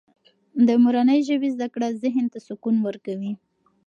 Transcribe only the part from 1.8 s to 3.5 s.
ذهن ته سکون ورکوي.